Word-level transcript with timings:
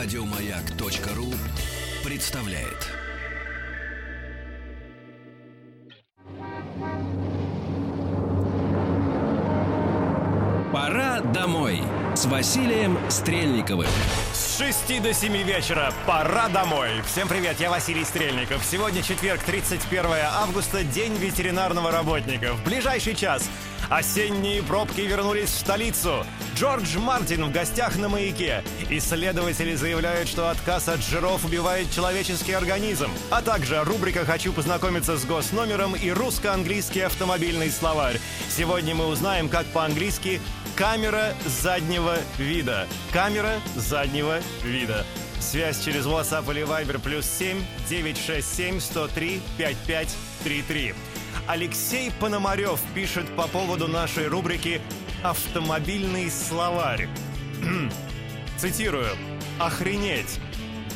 Радиомаяк.ру 0.00 1.26
представляет. 2.04 2.86
Пора 10.72 11.18
домой 11.20 11.82
с 12.14 12.26
Василием 12.26 12.96
Стрельниковым. 13.08 13.88
С 14.32 14.58
6 14.58 15.02
до 15.02 15.12
7 15.12 15.36
вечера 15.42 15.92
пора 16.06 16.48
домой. 16.48 17.02
Всем 17.04 17.26
привет, 17.26 17.58
я 17.58 17.68
Василий 17.68 18.04
Стрельников. 18.04 18.64
Сегодня 18.64 19.02
четверг, 19.02 19.42
31 19.42 20.06
августа, 20.32 20.84
день 20.84 21.14
ветеринарного 21.14 21.90
работника. 21.90 22.52
В 22.54 22.64
ближайший 22.64 23.16
час 23.16 23.50
осенние 23.90 24.62
пробки 24.62 25.00
вернулись 25.00 25.50
в 25.50 25.58
столицу. 25.58 26.24
Джордж 26.54 26.98
Мартин 26.98 27.44
в 27.44 27.52
гостях 27.52 27.96
на 27.96 28.08
маяке. 28.08 28.62
Исследователи 28.90 29.74
заявляют, 29.74 30.28
что 30.28 30.50
отказ 30.50 30.88
от 30.88 31.00
жиров 31.02 31.44
убивает 31.44 31.90
человеческий 31.90 32.52
организм. 32.52 33.10
А 33.30 33.42
также 33.42 33.82
рубрика 33.84 34.24
«Хочу 34.24 34.52
познакомиться 34.52 35.16
с 35.16 35.24
госномером» 35.24 35.94
и 35.94 36.10
русско-английский 36.10 37.00
автомобильный 37.00 37.70
словарь. 37.70 38.20
Сегодня 38.48 38.94
мы 38.94 39.06
узнаем, 39.06 39.48
как 39.48 39.66
по-английски 39.66 40.40
камера 40.76 41.34
заднего 41.46 42.16
вида. 42.38 42.86
Камера 43.12 43.60
заднего 43.76 44.40
вида. 44.62 45.04
Связь 45.40 45.82
через 45.84 46.04
WhatsApp 46.04 46.50
или 46.50 46.62
Viber 46.62 47.00
плюс 47.00 47.24
7 47.24 47.62
967 47.88 48.80
103 48.80 49.40
5533. 49.56 50.94
Алексей 51.48 52.12
Пономарев 52.20 52.78
пишет 52.94 53.26
по 53.34 53.48
поводу 53.48 53.88
нашей 53.88 54.28
рубрики 54.28 54.82
«Автомобильный 55.22 56.30
словарь». 56.30 57.08
Цитирую. 58.58 59.08
«Охренеть! 59.58 60.40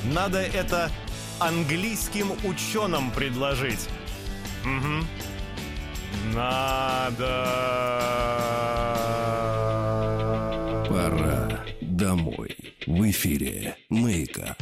Надо 0.04 0.42
это 0.42 0.90
английским 1.38 2.32
ученым 2.44 3.10
предложить». 3.12 3.88
Угу. 4.62 5.06
Надо... 6.34 7.26
Пора 10.86 11.64
домой. 11.80 12.54
В 12.86 13.10
эфире 13.10 13.78
«Маяка». 13.88 14.54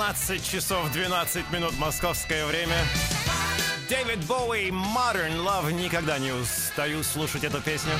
18 0.00 0.42
часов 0.42 0.90
12 0.92 1.50
минут 1.52 1.78
московское 1.78 2.46
время. 2.46 2.74
Дэвид 3.90 4.24
Боуи, 4.24 4.70
Modern 4.70 5.44
Love. 5.44 5.70
Никогда 5.72 6.18
не 6.18 6.32
устаю 6.32 7.02
слушать 7.02 7.44
эту 7.44 7.60
песню. 7.60 7.92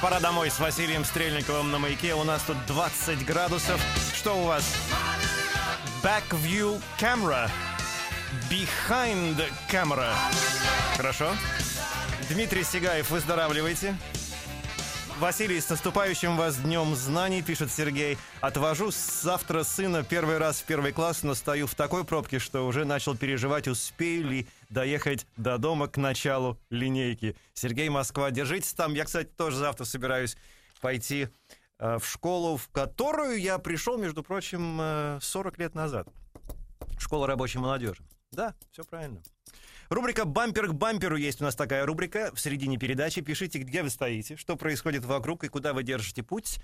Пора 0.00 0.18
домой 0.18 0.50
с 0.50 0.58
Василием 0.58 1.04
Стрельниковым 1.04 1.70
на 1.70 1.78
маяке. 1.78 2.14
У 2.14 2.24
нас 2.24 2.40
тут 2.46 2.56
20 2.66 3.26
градусов. 3.26 3.78
Что 4.14 4.34
у 4.38 4.44
вас? 4.44 4.64
Back 6.02 6.24
View 6.30 6.80
Camera. 6.98 7.50
Behind 8.48 9.36
Camera. 9.70 10.08
Хорошо. 10.96 11.32
Дмитрий 12.30 12.64
Сигаев, 12.64 13.10
выздоравливайте. 13.10 13.94
Василий, 15.22 15.60
с 15.60 15.70
наступающим 15.70 16.36
вас 16.36 16.56
Днем 16.56 16.96
Знаний, 16.96 17.42
пишет 17.42 17.70
Сергей. 17.70 18.18
Отвожу 18.40 18.90
завтра 18.90 19.62
сына 19.62 20.02
первый 20.02 20.38
раз 20.38 20.60
в 20.60 20.64
первый 20.64 20.90
класс, 20.90 21.22
но 21.22 21.36
стою 21.36 21.68
в 21.68 21.76
такой 21.76 22.02
пробке, 22.04 22.40
что 22.40 22.66
уже 22.66 22.84
начал 22.84 23.16
переживать, 23.16 23.68
успею 23.68 24.26
ли 24.26 24.48
доехать 24.68 25.28
до 25.36 25.58
дома 25.58 25.86
к 25.86 25.96
началу 25.96 26.58
линейки. 26.70 27.36
Сергей, 27.54 27.88
Москва, 27.88 28.32
держитесь 28.32 28.72
там. 28.72 28.94
Я, 28.94 29.04
кстати, 29.04 29.28
тоже 29.28 29.58
завтра 29.58 29.84
собираюсь 29.84 30.36
пойти 30.80 31.28
э, 31.78 31.98
в 32.00 32.04
школу, 32.04 32.56
в 32.56 32.68
которую 32.70 33.40
я 33.40 33.58
пришел, 33.58 33.98
между 33.98 34.24
прочим, 34.24 34.78
э, 34.80 35.18
40 35.22 35.56
лет 35.58 35.76
назад. 35.76 36.08
Школа 36.98 37.28
рабочей 37.28 37.58
молодежи. 37.58 38.02
Да, 38.32 38.56
все 38.72 38.82
правильно. 38.82 39.22
Рубрика 39.92 40.24
«Бампер 40.24 40.68
к 40.68 40.72
бамперу» 40.72 41.18
есть 41.18 41.42
у 41.42 41.44
нас 41.44 41.54
такая 41.54 41.84
рубрика. 41.84 42.30
В 42.34 42.40
середине 42.40 42.78
передачи 42.78 43.20
пишите, 43.20 43.58
где 43.58 43.82
вы 43.82 43.90
стоите, 43.90 44.36
что 44.36 44.56
происходит 44.56 45.04
вокруг 45.04 45.44
и 45.44 45.48
куда 45.48 45.74
вы 45.74 45.82
держите 45.82 46.22
путь. 46.22 46.60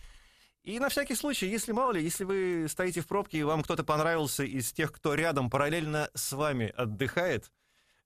И 0.64 0.78
на 0.78 0.88
всякий 0.88 1.14
случай, 1.14 1.46
если 1.46 1.72
мало 1.72 1.92
ли, 1.92 2.02
если 2.02 2.24
вы 2.24 2.64
стоите 2.70 3.02
в 3.02 3.06
пробке 3.06 3.36
и 3.36 3.42
вам 3.42 3.62
кто-то 3.62 3.84
понравился 3.84 4.44
из 4.44 4.72
тех, 4.72 4.92
кто 4.92 5.12
рядом 5.12 5.50
параллельно 5.50 6.08
с 6.14 6.32
вами 6.32 6.72
отдыхает, 6.74 7.52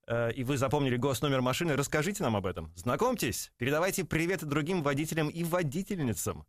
э, 0.09 0.33
и 0.33 0.43
вы 0.43 0.57
запомнили 0.57 0.97
госномер 0.97 1.41
машины, 1.41 1.77
расскажите 1.77 2.25
нам 2.25 2.35
об 2.35 2.45
этом. 2.45 2.73
Знакомьтесь, 2.75 3.53
передавайте 3.59 4.05
приветы 4.05 4.45
другим 4.47 4.83
водителям 4.83 5.29
и 5.29 5.45
водительницам. 5.45 6.45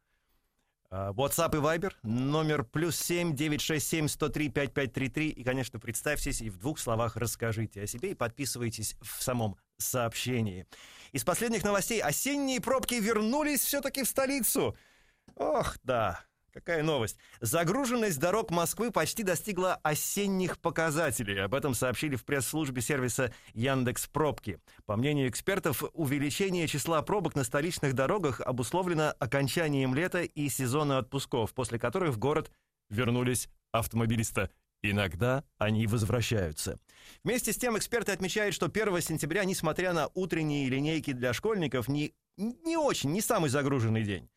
А, 0.95 1.11
WhatsApp 1.11 1.57
и 1.57 1.59
Viber, 1.59 1.91
номер 2.03 2.63
плюс 2.63 2.95
7 2.97 3.33
967 3.33 4.07
103 4.07 4.49
5533. 4.49 5.29
И, 5.29 5.43
конечно, 5.43 5.79
представьтесь 5.79 6.39
и 6.39 6.51
в 6.51 6.59
двух 6.59 6.77
словах 6.77 7.17
расскажите 7.17 7.81
о 7.81 7.87
себе 7.87 8.11
и 8.11 8.13
подписывайтесь 8.13 8.95
в 9.01 9.23
самом 9.23 9.57
сообщении. 9.77 10.67
Из 11.11 11.23
последних 11.23 11.63
новостей 11.63 11.99
осенние 11.99 12.61
пробки 12.61 12.93
вернулись 12.93 13.61
все-таки 13.61 14.03
в 14.03 14.07
столицу. 14.07 14.77
Ох, 15.35 15.77
да, 15.81 16.23
какая 16.53 16.83
новость. 16.83 17.17
Загруженность 17.41 18.19
дорог 18.19 18.51
Москвы 18.51 18.91
почти 18.91 19.23
достигла 19.23 19.75
осенних 19.83 20.59
показателей. 20.59 21.39
Об 21.39 21.55
этом 21.55 21.73
сообщили 21.73 22.15
в 22.15 22.23
пресс-службе 22.23 22.81
сервиса 22.81 23.33
Яндекс 23.53 24.07
Пробки. 24.07 24.59
По 24.85 24.95
мнению 24.95 25.29
экспертов, 25.29 25.83
увеличение 25.94 26.67
числа 26.67 27.01
пробок 27.01 27.35
на 27.35 27.44
столичных 27.44 27.94
дорогах 27.94 28.39
обусловлено 28.39 29.13
окончанием 29.19 29.95
лета 29.95 30.21
и 30.21 30.47
сезона 30.50 31.00
отпусков, 31.00 31.53
после 31.53 31.79
которых 31.79 32.11
в 32.11 32.19
город 32.19 32.51
вернулись 32.89 33.50
автомобилисты. 33.71 34.50
Иногда 34.83 35.45
они 35.57 35.88
возвращаются. 35.88 36.77
Вместе 37.23 37.53
с 37.53 37.57
тем 37.57 37.77
эксперты 37.77 38.11
отмечают, 38.11 38.53
что 38.53 38.65
1 38.65 39.01
сентября, 39.01 39.45
несмотря 39.45 39.94
на 39.94 40.09
утренние 40.13 40.69
линейки 40.69 41.13
для 41.13 41.31
школьников, 41.31 41.88
не, 41.88 42.13
не 42.38 42.75
очень, 42.75 43.11
не 43.11 43.21
самый 43.21 43.50
загруженный 43.50 44.03
день. 44.03 44.29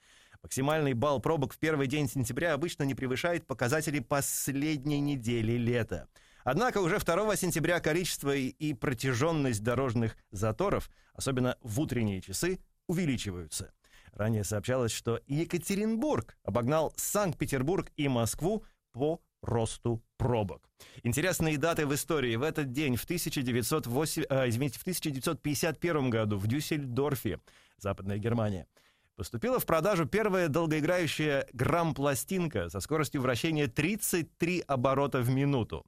Максимальный 0.47 0.93
балл 0.93 1.19
пробок 1.19 1.55
в 1.55 1.59
первый 1.59 1.89
день 1.89 2.09
сентября 2.09 2.55
обычно 2.55 2.85
не 2.85 2.95
превышает 2.95 3.49
показатели 3.49 3.99
последней 3.99 5.01
недели 5.01 5.55
лета. 5.55 6.07
Однако 6.45 6.79
уже 6.79 7.01
2 7.01 7.35
сентября 7.35 7.81
количество 7.81 8.33
и- 8.33 8.73
протяженность 8.75 9.65
дорожных 9.65 10.17
заторов, 10.31 10.89
особенно 11.15 11.59
в 11.63 11.81
утренние 11.81 12.21
часы, 12.21 12.61
увеличиваются. 12.87 13.73
Ранее 14.13 14.45
сообщалось, 14.45 14.93
что 14.93 15.21
Екатеринбург 15.27 16.39
обогнал 16.45 16.93
Санкт-Петербург 16.97 17.91
и 17.97 18.07
Москву 18.07 18.63
по 18.93 19.21
росту 19.43 20.01
пробок. 20.17 20.71
Интересные 21.03 21.59
даты 21.59 21.87
в 21.87 21.95
истории. 21.95 22.37
В 22.37 22.43
этот 22.45 22.71
день, 22.71 22.95
в, 22.95 23.03
1908, 23.03 24.23
а, 24.29 24.49
извините, 24.49 24.79
в 24.79 24.83
1951 24.83 26.09
году 26.09 26.39
в 26.39 26.47
Дюссельдорфе, 26.47 27.41
Западная 27.79 28.19
Германия, 28.19 28.69
поступила 29.17 29.59
в 29.59 29.67
продажу 29.67 30.07
первая 30.07 30.49
долгоиграющая 30.49 31.47
грамм-пластинка 31.53 32.69
со 32.69 32.81
скоростью 32.81 33.23
вращения 33.23 33.67
33 33.67 34.63
оборота 34.67 35.21
в 35.21 35.31
минуту. 35.31 35.85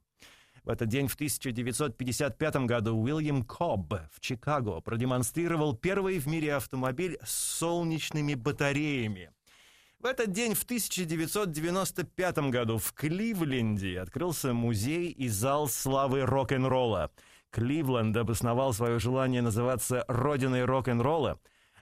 В 0.63 0.69
этот 0.69 0.89
день 0.89 1.07
в 1.07 1.13
1955 1.13 2.55
году 2.65 2.97
Уильям 2.97 3.43
Кобб 3.43 3.93
в 4.11 4.19
Чикаго 4.19 4.81
продемонстрировал 4.81 5.75
первый 5.75 6.19
в 6.19 6.27
мире 6.27 6.55
автомобиль 6.55 7.17
с 7.23 7.31
солнечными 7.59 8.33
батареями. 8.33 9.31
В 9.99 10.05
этот 10.05 10.31
день 10.31 10.53
в 10.53 10.63
1995 10.63 12.37
году 12.49 12.77
в 12.77 12.93
Кливленде 12.93 13.99
открылся 13.99 14.53
музей 14.53 15.11
и 15.11 15.27
зал 15.27 15.67
славы 15.67 16.21
рок-н-ролла. 16.25 17.11
Кливленд 17.51 18.15
обосновал 18.15 18.73
свое 18.73 18.99
желание 18.99 19.41
называться 19.41 20.05
«родиной 20.07 20.65
рок-н-ролла» 20.65 21.39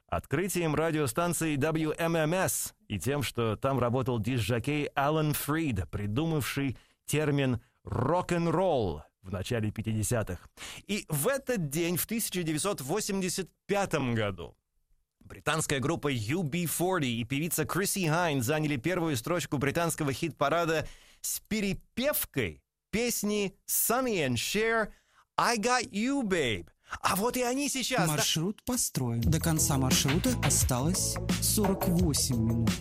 открытием 0.08 0.74
радиостанции 0.76 1.58
WMMS 1.58 2.74
и 2.88 3.00
тем, 3.00 3.24
что 3.24 3.56
там 3.56 3.80
работал 3.80 4.20
диск-жокей 4.20 4.86
Алан 4.96 5.34
Фрид, 5.34 5.90
придумавший 5.90 6.78
термин 7.06 7.62
«рок-н-ролл» 7.84 9.04
в 9.22 9.32
начале 9.32 9.70
50-х. 9.70 10.40
И 10.88 11.06
в 11.10 11.28
этот 11.28 11.70
день, 11.70 11.98
в 11.98 12.06
1985 12.06 13.94
году, 14.14 14.56
британская 15.20 15.80
группа 15.80 16.12
UB40 16.12 17.06
и 17.06 17.24
певица 17.26 17.66
Криси 17.66 18.08
Хайн 18.08 18.42
заняли 18.42 18.78
первую 18.78 19.18
строчку 19.18 19.58
британского 19.58 20.14
хит-парада 20.14 20.88
с 21.22 21.42
перепевкой 21.42 22.64
песни 22.92 23.56
Sunny 23.68 24.26
and 24.26 24.36
Cher 24.36 24.92
«I 25.36 25.58
Got 25.58 25.92
You, 25.92 26.24
Babe». 26.24 26.68
А 27.02 27.16
вот 27.16 27.38
и 27.38 27.42
они 27.42 27.70
сейчас... 27.70 28.08
да- 28.08 28.14
Маршрут 28.16 28.64
построен. 28.64 29.22
До 29.22 29.40
конца 29.40 29.78
маршрута 29.78 30.30
осталось 30.44 31.16
48 31.42 32.36
минут. 32.36 32.72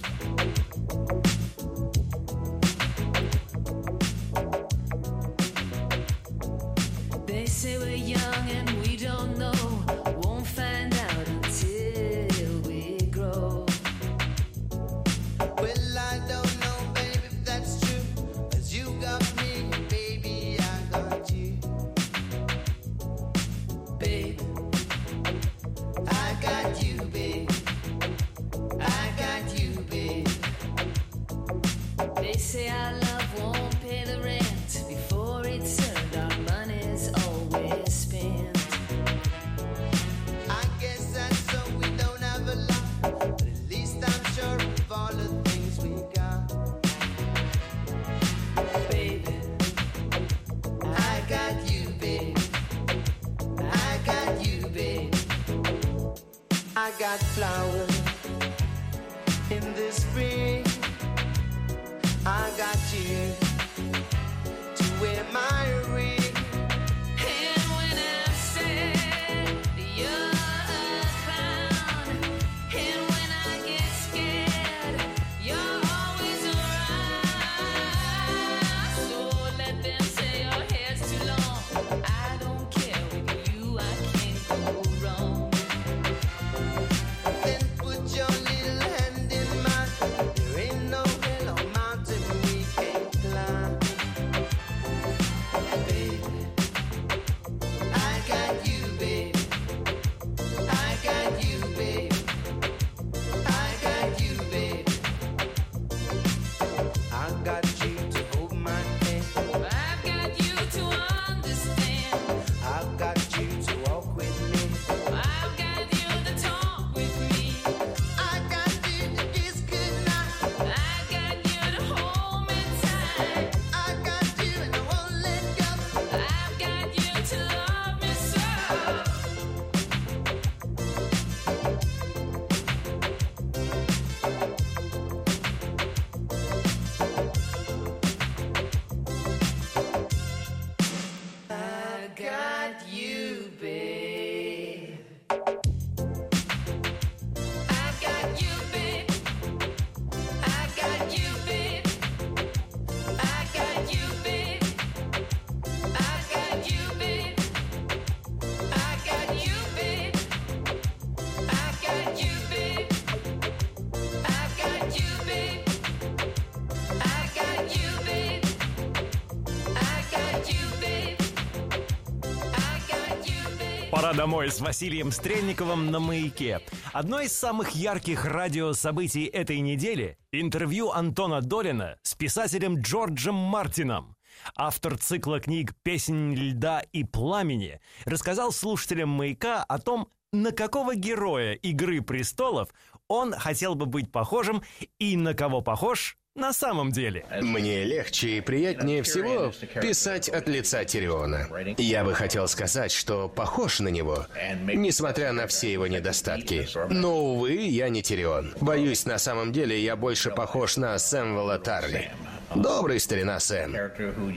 Домой 174.16 174.50
с 174.50 174.60
Василием 174.60 175.12
Стрельниковым 175.12 175.90
на 175.90 176.00
«Маяке». 176.00 176.60
Одно 176.94 177.20
из 177.20 177.32
самых 177.32 177.72
ярких 177.72 178.24
радиособытий 178.24 179.26
этой 179.26 179.60
недели– 179.60 180.16
интервью 180.32 180.90
Антона 180.90 181.42
Долина 181.42 181.98
с 182.02 182.14
писателем 182.14 182.80
Джорджем 182.80 183.34
Мартином. 183.34 184.16
Автор 184.56 184.96
цикла 184.96 185.38
книг 185.38 185.74
«Песнь 185.82 186.34
льда 186.34 186.80
и 186.92 187.04
пламени» 187.04 187.80
рассказал 188.06 188.52
слушателям 188.52 189.10
«Маяка» 189.10 189.62
о 189.62 189.78
том, 189.78 190.08
на 190.32 190.50
какого 190.50 190.94
героя 190.94 191.52
«Игры 191.52 192.00
престолов» 192.00 192.70
он 193.08 193.34
хотел 193.34 193.74
бы 193.74 193.84
быть 193.84 194.10
похожим 194.10 194.62
и 194.98 195.16
на 195.18 195.34
кого 195.34 195.60
похож 195.60 196.16
на 196.36 196.52
самом 196.52 196.92
деле. 196.92 197.24
Мне 197.40 197.84
легче 197.84 198.38
и 198.38 198.40
приятнее 198.40 199.02
всего 199.02 199.52
писать 199.80 200.28
от 200.28 200.48
лица 200.48 200.84
Тириона. 200.84 201.48
Я 201.78 202.04
бы 202.04 202.14
хотел 202.14 202.46
сказать, 202.48 202.92
что 202.92 203.28
похож 203.28 203.80
на 203.80 203.88
него, 203.88 204.26
несмотря 204.66 205.32
на 205.32 205.46
все 205.46 205.72
его 205.72 205.86
недостатки. 205.86 206.68
Но, 206.90 207.24
увы, 207.24 207.54
я 207.54 207.88
не 207.88 208.02
Тирион. 208.02 208.54
Боюсь, 208.60 209.06
на 209.06 209.18
самом 209.18 209.52
деле 209.52 209.82
я 209.82 209.96
больше 209.96 210.30
похож 210.30 210.76
на 210.76 210.98
Сэмвела 210.98 211.58
Тарли. 211.58 212.12
Добрый 212.54 213.00
старина 213.00 213.40
Сэм. 213.40 213.76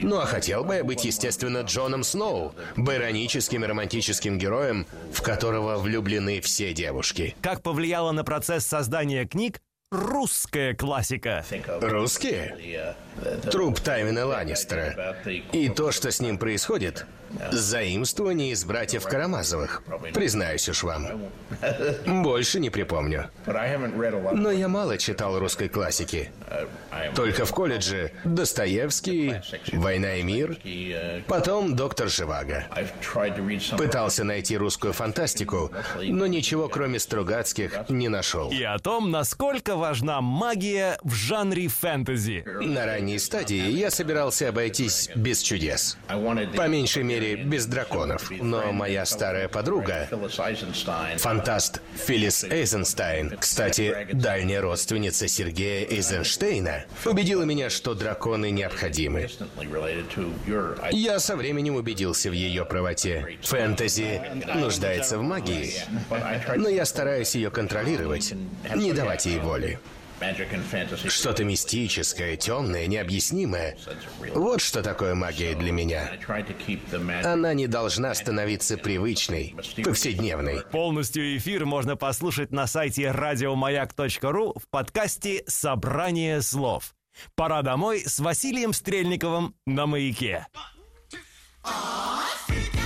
Ну 0.02 0.18
а 0.18 0.26
хотел 0.26 0.64
бы 0.64 0.74
я 0.74 0.84
быть, 0.84 1.04
естественно, 1.04 1.60
Джоном 1.60 2.02
Сноу, 2.02 2.54
байроническим 2.76 3.64
и 3.64 3.66
романтическим 3.68 4.36
героем, 4.36 4.86
в 5.12 5.22
которого 5.22 5.78
влюблены 5.78 6.40
все 6.40 6.72
девушки. 6.72 7.36
Как 7.40 7.62
повлияло 7.62 8.10
на 8.12 8.24
процесс 8.24 8.66
создания 8.66 9.26
книг 9.26 9.60
русская 9.90 10.72
классика. 10.74 11.44
Русские? 11.80 12.56
Труп 13.50 13.80
Тайвина 13.80 14.26
Ланнистера. 14.26 15.16
И 15.52 15.68
то, 15.68 15.92
что 15.92 16.10
с 16.10 16.20
ним 16.20 16.38
происходит, 16.38 17.06
заимствование 17.52 18.52
из 18.52 18.64
братьев 18.64 19.04
Карамазовых. 19.04 19.82
Признаюсь 20.14 20.68
уж 20.68 20.82
вам. 20.82 21.06
Больше 22.06 22.60
не 22.60 22.70
припомню. 22.70 23.30
Но 23.46 24.50
я 24.50 24.68
мало 24.68 24.98
читал 24.98 25.38
русской 25.38 25.68
классики. 25.68 26.30
Только 27.14 27.44
в 27.44 27.52
колледже 27.52 28.12
Достоевский, 28.24 29.36
«Война 29.72 30.16
и 30.16 30.22
мир», 30.22 30.58
потом 31.26 31.76
«Доктор 31.76 32.08
Живаго». 32.08 32.66
Пытался 33.76 34.24
найти 34.24 34.56
русскую 34.56 34.92
фантастику, 34.92 35.70
но 36.00 36.26
ничего 36.26 36.68
кроме 36.68 36.98
Стругацких 36.98 37.88
не 37.88 38.08
нашел. 38.08 38.50
И 38.50 38.62
о 38.62 38.78
том, 38.78 39.10
насколько 39.10 39.76
важна 39.76 40.20
магия 40.20 40.98
в 41.02 41.14
жанре 41.14 41.68
фэнтези. 41.68 42.44
На 42.60 42.86
ранней 42.86 43.09
стадии 43.18 43.70
я 43.70 43.90
собирался 43.90 44.48
обойтись 44.48 45.10
без 45.14 45.42
чудес. 45.42 45.96
По 46.56 46.68
меньшей 46.68 47.02
мере, 47.02 47.36
без 47.36 47.66
драконов. 47.66 48.30
Но 48.30 48.72
моя 48.72 49.04
старая 49.06 49.48
подруга, 49.48 50.08
фантаст 51.18 51.80
Филлис 51.94 52.44
Эйзенстайн, 52.44 53.36
кстати, 53.38 54.08
дальняя 54.12 54.60
родственница 54.60 55.28
Сергея 55.28 55.86
Эйзенштейна, 55.86 56.84
убедила 57.04 57.42
меня, 57.42 57.70
что 57.70 57.94
драконы 57.94 58.50
необходимы. 58.50 59.28
Я 60.92 61.18
со 61.18 61.36
временем 61.36 61.76
убедился 61.76 62.30
в 62.30 62.32
ее 62.32 62.64
правоте. 62.64 63.38
Фэнтези 63.42 64.22
нуждается 64.54 65.18
в 65.18 65.22
магии, 65.22 65.74
но 66.56 66.68
я 66.68 66.84
стараюсь 66.84 67.34
ее 67.34 67.50
контролировать, 67.50 68.34
не 68.74 68.92
давать 68.92 69.26
ей 69.26 69.38
воли. 69.38 69.78
Что-то 71.08 71.44
мистическое, 71.44 72.36
темное, 72.36 72.86
необъяснимое. 72.86 73.76
Вот 74.34 74.60
что 74.60 74.82
такое 74.82 75.14
магия 75.14 75.54
для 75.54 75.72
меня. 75.72 76.10
Она 77.24 77.54
не 77.54 77.66
должна 77.66 78.14
становиться 78.14 78.76
привычной, 78.76 79.54
повседневной. 79.82 80.62
Полностью 80.70 81.36
эфир 81.36 81.64
можно 81.64 81.96
послушать 81.96 82.52
на 82.52 82.66
сайте 82.66 83.10
радиомаяк.ру 83.10 84.54
в 84.58 84.68
подкасте 84.70 85.44
«Собрание 85.46 86.42
слов». 86.42 86.94
Пора 87.34 87.62
домой 87.62 88.02
с 88.06 88.20
Василием 88.20 88.72
Стрельниковым 88.72 89.54
на 89.66 89.86
«Маяке». 89.86 90.46
Have 91.62 92.79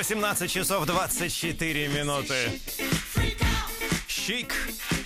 18 0.00 0.50
часов 0.50 0.86
24 0.86 1.88
минуты. 1.88 2.34
Щик, 4.08 4.54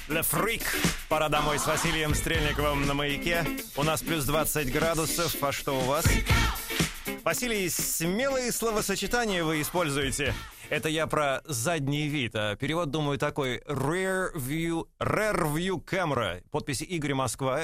Ле 0.07 0.22
Фрик. 0.22 0.62
Пора 1.09 1.28
домой 1.28 1.59
с 1.59 1.66
Василием 1.66 2.14
Стрельниковым 2.14 2.87
на 2.87 2.94
маяке. 2.94 3.44
У 3.76 3.83
нас 3.83 4.02
плюс 4.02 4.24
20 4.24 4.72
градусов. 4.72 5.35
А 5.42 5.50
что 5.50 5.76
у 5.76 5.80
вас? 5.80 6.07
Василий, 7.24 7.68
смелые 7.70 8.52
словосочетания 8.52 9.42
вы 9.42 9.62
используете. 9.62 10.33
Это 10.70 10.88
я 10.88 11.09
про 11.09 11.42
задний 11.44 12.07
вид, 12.07 12.37
а 12.37 12.54
перевод, 12.54 12.90
думаю, 12.90 13.18
такой 13.18 13.59
Rear 13.66 14.33
View, 14.35 14.87
Rear 15.00 15.52
View 15.52 15.85
Camera. 15.85 16.40
Подпись 16.50 16.83
Игорь 16.83 17.14
Москва. 17.14 17.62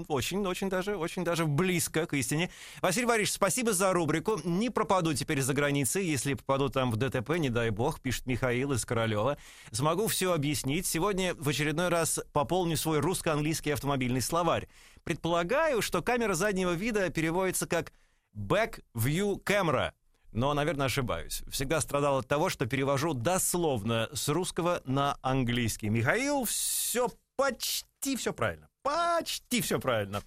И, 0.00 0.04
ну, 0.08 0.14
Очень, 0.14 0.46
очень 0.46 0.68
даже, 0.68 0.96
очень 0.96 1.24
даже 1.24 1.46
близко 1.46 2.06
к 2.06 2.14
истине. 2.14 2.50
Василий 2.80 3.06
Борисович, 3.06 3.34
спасибо 3.34 3.72
за 3.72 3.92
рубрику. 3.92 4.40
Не 4.44 4.70
пропаду 4.70 5.14
теперь 5.14 5.40
за 5.42 5.54
границей. 5.54 6.06
Если 6.06 6.34
попаду 6.34 6.68
там 6.68 6.90
в 6.90 6.96
ДТП, 6.96 7.36
не 7.38 7.50
дай 7.50 7.70
бог, 7.70 8.00
пишет 8.00 8.26
Михаил 8.26 8.72
из 8.72 8.84
Королева. 8.84 9.36
Смогу 9.70 10.06
все 10.06 10.32
объяснить. 10.32 10.86
Сегодня 10.86 11.34
в 11.34 11.48
очередной 11.48 11.88
раз 11.88 12.20
пополню 12.32 12.76
свой 12.76 13.00
русско-английский 13.00 13.70
автомобильный 13.70 14.20
словарь. 14.20 14.68
Предполагаю, 15.04 15.82
что 15.82 16.02
камера 16.02 16.34
заднего 16.34 16.72
вида 16.72 17.10
переводится 17.10 17.66
как 17.66 17.92
Back 18.34 18.82
View 18.94 19.42
Camera. 19.42 19.92
Но, 20.32 20.54
наверное, 20.54 20.86
ошибаюсь. 20.86 21.42
Всегда 21.50 21.80
страдал 21.80 22.18
от 22.18 22.28
того, 22.28 22.48
что 22.50 22.66
перевожу 22.66 23.14
дословно 23.14 24.08
с 24.12 24.28
русского 24.28 24.80
на 24.84 25.16
английский. 25.22 25.88
Михаил, 25.88 26.44
все 26.44 27.08
почти 27.36 28.16
все 28.16 28.32
правильно. 28.32 28.69
Почти 28.82 29.60
все 29.60 29.78
правильно. 29.78 30.22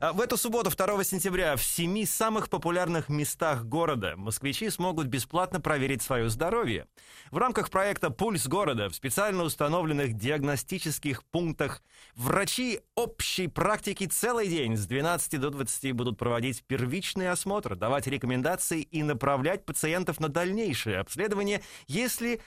А 0.00 0.14
В 0.14 0.22
эту 0.22 0.38
субботу, 0.38 0.70
2 0.70 1.04
сентября, 1.04 1.56
в 1.56 1.62
семи 1.62 2.06
самых 2.06 2.48
популярных 2.48 3.10
местах 3.10 3.66
города 3.66 4.14
москвичи 4.16 4.70
смогут 4.70 5.08
бесплатно 5.08 5.60
проверить 5.60 6.00
свое 6.00 6.30
здоровье. 6.30 6.86
В 7.30 7.36
рамках 7.36 7.68
проекта 7.68 8.08
«Пульс 8.08 8.46
города» 8.46 8.88
в 8.88 8.94
специально 8.94 9.42
установленных 9.42 10.14
диагностических 10.14 11.22
пунктах 11.24 11.82
врачи 12.14 12.80
общей 12.94 13.46
практики 13.46 14.06
целый 14.06 14.48
день 14.48 14.78
с 14.78 14.86
12 14.86 15.38
до 15.38 15.50
20 15.50 15.92
будут 15.92 16.16
проводить 16.16 16.64
первичный 16.64 17.30
осмотр, 17.30 17.76
давать 17.76 18.06
рекомендации 18.06 18.80
и 18.80 19.02
направлять 19.02 19.66
пациентов 19.66 20.18
на 20.18 20.30
дальнейшее 20.30 21.00
обследование, 21.00 21.60
если 21.86 22.40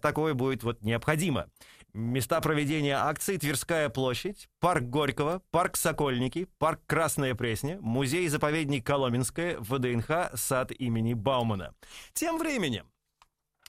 такое 0.00 0.34
будет 0.34 0.62
вот 0.62 0.82
необходимо. 0.82 1.48
Места 1.92 2.40
проведения 2.40 2.96
акции 2.96 3.36
Тверская 3.36 3.90
площадь, 3.90 4.48
парк 4.60 4.84
Горького, 4.84 5.42
парк 5.50 5.76
Сокольники, 5.76 6.48
парк 6.58 6.80
Красная 6.86 7.34
Пресня, 7.34 7.78
музей-заповедник 7.82 8.86
Коломенское, 8.86 9.58
ВДНХ, 9.60 10.30
сад 10.34 10.72
имени 10.72 11.12
Баумана. 11.12 11.74
Тем 12.14 12.38
временем, 12.38 12.86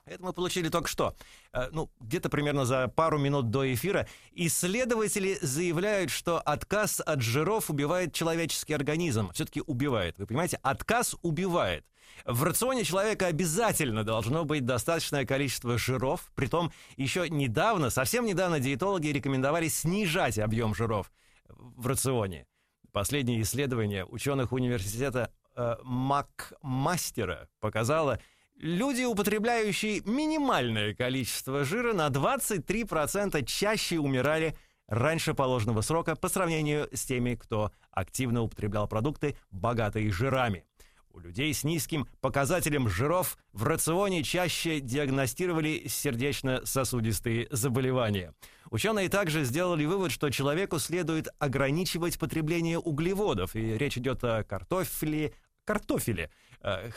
это 0.06 0.24
мы 0.24 0.34
получили 0.34 0.70
только 0.70 0.88
что. 0.90 1.16
Э, 1.54 1.70
Ну, 1.72 1.90
где-то 2.00 2.30
примерно 2.30 2.66
за 2.66 2.88
пару 2.88 3.18
минут 3.18 3.50
до 3.50 3.74
эфира. 3.74 4.08
Исследователи 4.34 5.38
заявляют, 5.42 6.12
что 6.12 6.40
отказ 6.40 7.02
от 7.06 7.22
жиров 7.22 7.70
убивает 7.70 8.14
человеческий 8.14 8.74
организм. 8.74 9.32
Все-таки 9.34 9.62
убивает. 9.66 10.18
Вы 10.18 10.28
понимаете, 10.28 10.60
отказ 10.62 11.16
убивает. 11.22 11.86
В 12.26 12.44
рационе 12.44 12.84
человека 12.84 13.28
обязательно 13.28 14.04
должно 14.04 14.46
быть 14.46 14.66
достаточное 14.66 15.26
количество 15.26 15.78
жиров. 15.78 16.32
Притом 16.36 16.72
еще 16.96 17.28
недавно, 17.30 17.90
совсем 17.90 18.26
недавно 18.26 18.60
диетологи 18.60 19.08
рекомендовали 19.08 19.68
снижать 19.68 20.40
объем 20.40 20.74
жиров 20.74 21.12
в 21.48 21.88
рационе. 21.88 22.46
Последнее 22.92 23.42
исследование 23.42 24.06
ученых 24.06 24.52
университета 24.52 25.32
э, 25.56 25.76
Макмастера 25.84 27.50
показало, 27.60 28.20
люди, 28.56 29.04
употребляющие 29.04 30.02
минимальное 30.06 30.94
количество 30.94 31.66
жира, 31.66 31.94
на 31.94 32.08
23% 32.08 33.44
чаще 33.46 34.00
умирали 34.00 34.56
раньше 34.88 35.34
положенного 35.34 35.82
срока 35.82 36.16
по 36.16 36.30
сравнению 36.30 36.88
с 36.94 37.04
теми, 37.06 37.36
кто 37.36 37.72
активно 37.92 38.42
употреблял 38.44 38.88
продукты, 38.88 39.38
богатые 39.52 40.12
жирами. 40.12 40.66
У 41.14 41.20
людей 41.20 41.54
с 41.54 41.64
низким 41.64 42.08
показателем 42.22 42.90
жиров 42.90 43.38
в 43.52 43.66
рационе 43.66 44.24
чаще 44.24 44.80
диагностировали 44.80 45.88
сердечно-сосудистые 45.88 47.48
заболевания. 47.52 48.34
Ученые 48.72 49.10
также 49.10 49.44
сделали 49.44 49.86
вывод, 49.86 50.12
что 50.12 50.32
человеку 50.32 50.80
следует 50.80 51.28
ограничивать 51.38 52.18
потребление 52.18 52.80
углеводов. 52.80 53.56
И 53.56 53.78
речь 53.78 53.96
идет 53.96 54.24
о 54.24 54.44
картофеле, 54.44 55.36
картофеле, 55.66 56.32
э, 56.62 56.90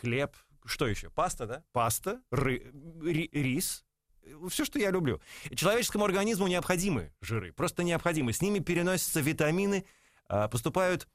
хлеб, 0.00 0.34
что 0.64 0.86
еще? 0.86 1.10
Паста, 1.10 1.46
да? 1.46 1.64
Паста, 1.72 2.22
ры- 2.32 2.72
ри- 3.02 3.28
рис, 3.30 3.84
все, 4.48 4.64
что 4.64 4.78
я 4.78 4.90
люблю. 4.90 5.20
Человеческому 5.54 6.06
организму 6.06 6.46
необходимы 6.46 7.12
жиры, 7.20 7.52
просто 7.52 7.82
необходимы. 7.82 8.32
С 8.32 8.40
ними 8.40 8.60
переносятся 8.60 9.20
витамины, 9.20 9.84
а, 10.28 10.48
поступают 10.48 11.06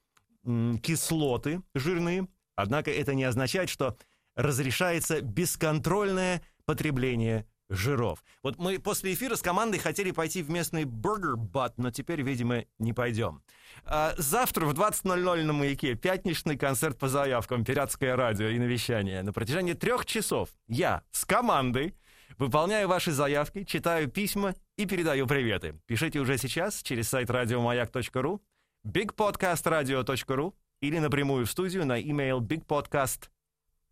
кислоты 0.44 1.62
жирные. 1.74 2.28
Однако 2.56 2.92
это 2.92 3.14
не 3.14 3.24
означает, 3.24 3.70
что 3.70 3.98
разрешается 4.36 5.22
бесконтрольное 5.22 6.42
потребление 6.66 7.46
жиров. 7.70 8.24
Вот 8.44 8.58
мы 8.58 8.80
после 8.80 9.14
эфира 9.14 9.36
с 9.36 9.42
командой 9.42 9.78
хотели 9.78 10.12
пойти 10.12 10.42
в 10.42 10.50
местный 10.50 10.84
Burger 10.84 11.36
Butt, 11.36 11.74
но 11.78 11.92
теперь, 11.92 12.22
видимо, 12.22 12.66
не 12.80 12.94
пойдем. 12.94 13.44
А, 13.86 14.14
завтра 14.18 14.66
в 14.66 14.74
20.00 14.74 15.44
на 15.44 15.54
«Маяке» 15.54 15.96
пятничный 15.96 16.58
концерт 16.58 16.98
по 16.98 17.08
заявкам 17.08 17.64
«Пиратское 17.64 18.16
радио» 18.16 18.48
и 18.48 18.58
навещание. 18.58 19.22
На 19.22 19.32
протяжении 19.34 19.74
трех 19.74 20.06
часов 20.06 20.50
я 20.68 21.04
с 21.12 21.26
командой 21.26 21.96
выполняю 22.38 22.88
ваши 22.88 23.12
заявки, 23.12 23.64
читаю 23.64 24.10
письма 24.10 24.56
и 24.78 24.86
передаю 24.86 25.28
приветы. 25.28 25.80
Пишите 25.86 26.20
уже 26.20 26.38
сейчас 26.38 26.82
через 26.82 27.10
сайт 27.10 27.30
радиомаяк.ру, 27.30 28.42
bigpodcastradio.ru 28.86 30.54
или 30.82 31.00
напрямую 31.00 31.46
в 31.46 31.52
студию 31.52 31.86
на 31.86 32.02
email 32.02 32.40
bigpodcast 32.40 33.30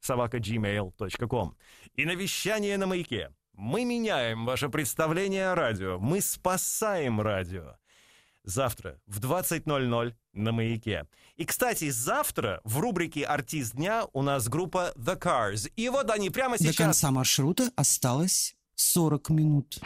собакагmail.com. 0.01 1.55
И 1.95 2.05
навещание 2.05 2.77
на 2.77 2.87
маяке. 2.87 3.31
Мы 3.53 3.85
меняем 3.85 4.45
ваше 4.45 4.69
представление 4.69 5.49
о 5.49 5.55
радио. 5.55 5.99
Мы 5.99 6.21
спасаем 6.21 7.19
радио. 7.19 7.75
Завтра 8.43 9.01
в 9.07 9.19
20.00 9.19 10.13
на 10.33 10.51
маяке. 10.51 11.05
И, 11.35 11.43
кстати, 11.43 11.89
завтра 11.89 12.61
в 12.63 12.79
рубрике 12.79 13.25
«Артист 13.25 13.75
дня» 13.75 14.05
у 14.13 14.21
нас 14.21 14.47
группа 14.47 14.93
The 14.95 15.19
Cars. 15.19 15.69
И 15.75 15.89
вот 15.89 16.09
они 16.09 16.29
прямо 16.29 16.57
До 16.57 16.63
сейчас... 16.63 16.77
конца 16.77 17.11
маршрута 17.11 17.71
осталось 17.75 18.55
40 18.75 19.29
минут. 19.31 19.79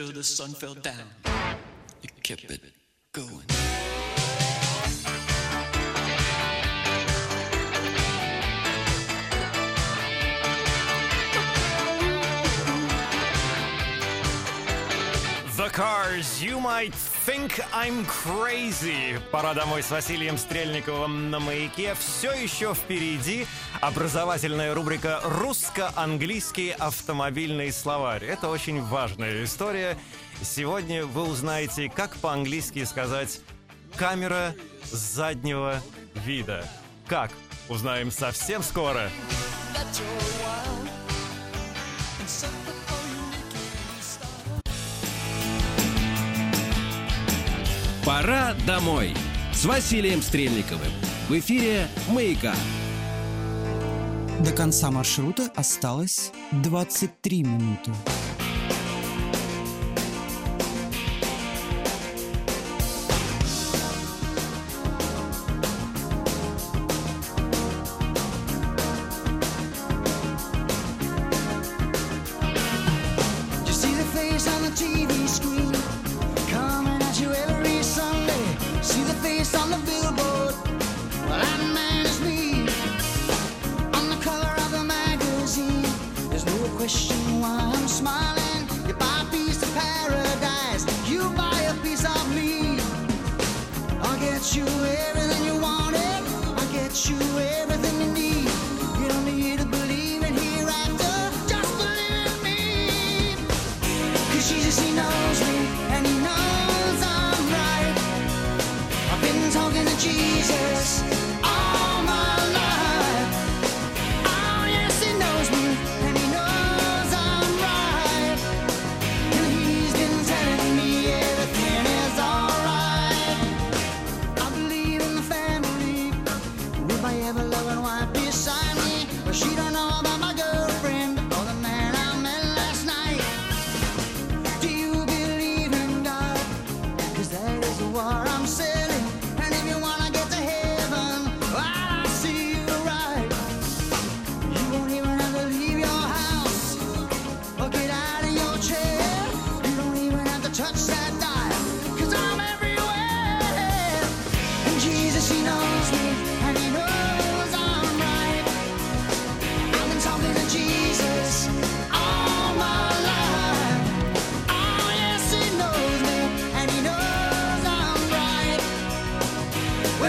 till 0.00 0.12
the 0.12 0.24
sun 0.24 0.54
fell 0.54 0.72
down. 0.72 0.94
You 2.00 2.08
kept 2.22 2.44
it 2.44 2.62
going. 3.12 3.46
The 15.56 15.68
Cars, 15.70 16.42
you 16.42 16.58
might 16.60 16.94
Think 17.26 17.62
I'm 17.74 18.06
Crazy. 18.06 19.20
Пора 19.30 19.52
домой 19.52 19.82
с 19.82 19.90
Василием 19.90 20.38
Стрельниковым 20.38 21.30
на 21.30 21.38
маяке. 21.38 21.94
Все 21.94 22.32
еще 22.32 22.74
впереди 22.74 23.46
образовательная 23.82 24.74
рубрика 24.74 25.20
«Русско-английский 25.24 26.70
автомобильный 26.70 27.72
словарь». 27.72 28.24
Это 28.24 28.48
очень 28.48 28.82
важная 28.82 29.44
история. 29.44 29.98
Сегодня 30.42 31.04
вы 31.04 31.24
узнаете, 31.24 31.90
как 31.94 32.16
по-английски 32.16 32.84
сказать 32.84 33.40
«камера 33.96 34.54
заднего 34.84 35.82
вида». 36.14 36.66
Как? 37.06 37.30
Узнаем 37.68 38.10
совсем 38.10 38.62
скоро. 38.62 39.10
Скоро. 39.92 40.79
Пора 48.10 48.54
домой 48.66 49.14
с 49.52 49.64
Василием 49.64 50.20
Стрельниковым. 50.20 50.90
В 51.28 51.38
эфире 51.38 51.86
«Маяка». 52.08 52.56
До 54.40 54.50
конца 54.50 54.90
маршрута 54.90 55.48
осталось 55.54 56.32
23 56.50 57.44
минуты. 57.44 57.92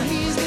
he's 0.04 0.41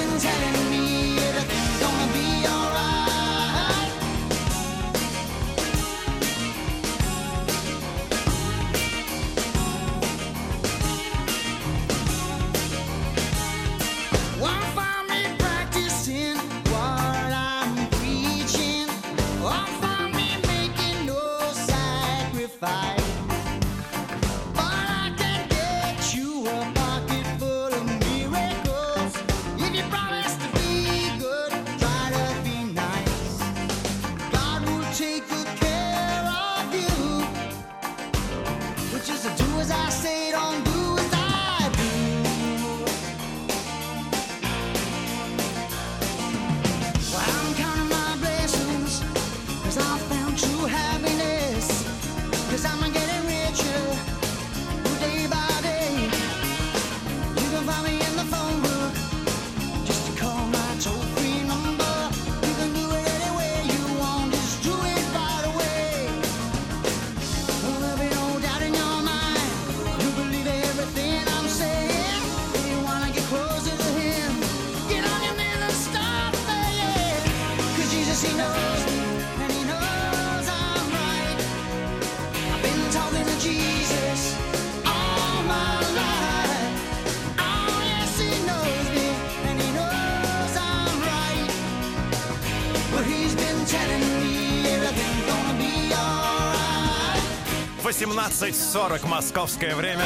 18.40 98.05 99.07
московское 99.07 99.75
время. 99.77 100.05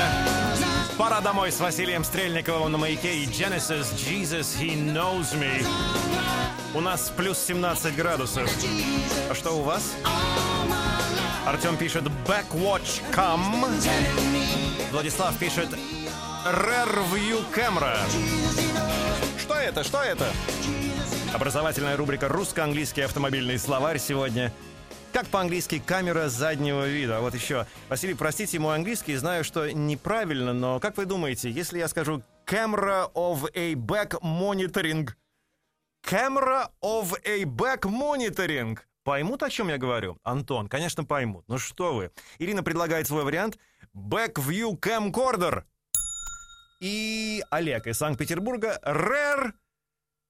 Пора 0.96 1.20
домой 1.20 1.50
с 1.50 1.61
Василием 1.61 2.04
Стрельниковым 2.04 2.70
на 2.70 2.78
маяке 2.78 3.18
и 3.18 3.26
Genesis 3.26 3.94
Jesus 3.94 4.61
He 4.61 4.74
Knows 4.74 5.35
Me. 5.35 5.66
У 6.74 6.81
нас 6.81 7.12
плюс 7.16 7.38
17 7.38 7.96
градусов. 7.96 8.50
А 9.31 9.35
что 9.35 9.52
у 9.52 9.62
вас? 9.62 9.94
Артем 11.46 11.77
пишет 11.77 12.05
«Backwatch 12.27 13.03
Cam». 13.12 13.40
Владислав 14.92 15.38
пишет 15.38 15.68
«Rearview 16.44 17.44
Camera». 17.55 17.96
Что 19.38 19.55
это? 19.55 19.85
Что 19.85 20.03
это? 20.03 20.31
Образовательная 21.33 21.96
рубрика 21.96 22.29
«Русско-английский 22.29 23.03
автомобильный 23.03 23.59
словарь» 23.59 23.98
сегодня. 23.98 24.53
Как 25.12 25.27
по-английски 25.29 25.83
камера 25.85 26.29
заднего 26.29 26.87
вида? 26.87 27.20
Вот 27.20 27.35
еще. 27.35 27.66
Василий, 27.88 28.14
простите 28.14 28.59
мой 28.59 28.74
английский, 28.74 29.16
знаю, 29.16 29.42
что 29.42 29.70
неправильно, 29.72 30.53
но 30.53 30.81
как 30.81 30.96
вы 30.96 31.07
думаете, 31.07 31.51
если 31.51 31.79
я 31.79 31.88
скажу 31.88 32.22
«Camera 32.46 33.11
of 33.14 33.51
a 33.55 33.72
back 33.72 34.20
monitoring»? 34.22 35.09
Camera 36.07 36.68
of 36.83 37.14
a 37.24 37.44
back 37.44 37.81
monitoring 37.85 38.79
поймут, 39.09 39.42
о 39.42 39.49
чем 39.49 39.68
я 39.68 39.79
говорю? 39.79 40.18
Антон, 40.23 40.68
конечно, 40.68 41.03
поймут. 41.03 41.49
Ну 41.49 41.57
что 41.57 41.94
вы. 41.94 42.11
Ирина 42.38 42.62
предлагает 42.62 43.07
свой 43.07 43.25
вариант 43.25 43.59
back 43.97 44.35
view 44.35 44.79
camcorder. 44.79 45.64
И 46.81 47.42
Олег 47.51 47.87
из 47.87 47.97
Санкт-Петербурга 47.97 48.79
rare 48.85 49.53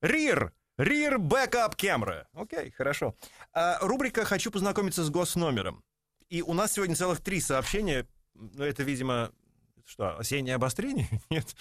rear 0.00 0.52
Rear 0.78 1.16
Backup 1.18 1.74
Camera. 1.74 2.26
Окей, 2.34 2.70
хорошо. 2.70 3.16
А, 3.52 3.80
рубрика 3.80 4.24
«Хочу 4.24 4.52
познакомиться 4.52 5.02
с 5.02 5.10
госномером». 5.10 5.82
И 6.28 6.40
у 6.42 6.54
нас 6.54 6.74
сегодня 6.74 6.94
целых 6.94 7.20
три 7.20 7.40
сообщения. 7.40 8.06
Ну, 8.34 8.62
это, 8.62 8.84
видимо, 8.84 9.32
что, 9.88 10.18
осеннее 10.18 10.56
обострение? 10.56 11.08
Нет. 11.30 11.56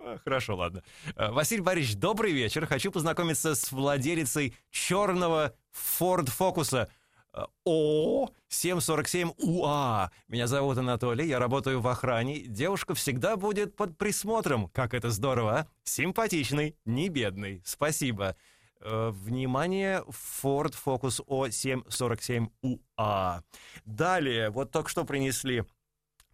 А, 0.00 0.18
Хорошо, 0.24 0.56
ладно. 0.56 0.82
А, 1.14 1.30
Василий 1.30 1.62
Борисович, 1.62 1.96
добрый 1.96 2.32
вечер. 2.32 2.66
Хочу 2.66 2.90
познакомиться 2.90 3.54
с 3.54 3.70
владелицей 3.70 4.56
черного 4.70 5.54
Ford 5.72 6.28
Focus. 6.36 6.88
А, 7.32 7.46
О, 7.64 8.30
747 8.48 9.30
УА. 9.38 10.10
Меня 10.26 10.48
зовут 10.48 10.76
Анатолий, 10.78 11.28
я 11.28 11.38
работаю 11.38 11.80
в 11.80 11.86
охране. 11.86 12.40
Девушка 12.40 12.94
всегда 12.94 13.36
будет 13.36 13.76
под 13.76 13.96
присмотром. 13.96 14.68
Как 14.70 14.94
это 14.94 15.10
здорово, 15.10 15.58
а? 15.60 15.66
Симпатичный, 15.84 16.76
не 16.84 17.08
бедный. 17.10 17.62
Спасибо. 17.64 18.34
Э, 18.80 19.10
Внимание, 19.12 20.02
Ford 20.42 20.74
Focus 20.84 21.24
O747 21.26 22.48
УА. 22.62 23.44
Далее, 23.84 24.50
вот 24.50 24.72
только 24.72 24.88
что 24.90 25.04
принесли 25.04 25.62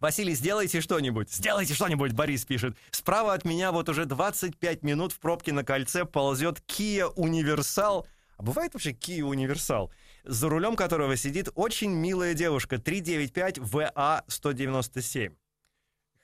Василий, 0.05 0.35
сделайте 0.35 0.81
что-нибудь. 0.81 1.31
Сделайте 1.31 1.73
что-нибудь, 1.73 2.11
Борис 2.11 2.45
пишет. 2.45 2.77
Справа 2.91 3.33
от 3.33 3.43
меня 3.43 3.71
вот 3.71 3.89
уже 3.89 4.05
25 4.05 4.83
минут 4.83 5.11
в 5.11 5.19
пробке 5.19 5.51
на 5.51 5.63
кольце 5.63 6.05
ползет 6.05 6.61
Kia 6.67 7.07
Универсал. 7.15 8.05
А 8.37 8.43
бывает 8.43 8.75
вообще 8.75 8.91
Kia 8.91 9.23
Универсал? 9.23 9.91
За 10.23 10.47
рулем 10.47 10.75
которого 10.75 11.17
сидит 11.17 11.49
очень 11.55 11.89
милая 11.89 12.35
девушка 12.35 12.77
395 12.77 13.57
ВА 13.57 14.23
197. 14.27 15.33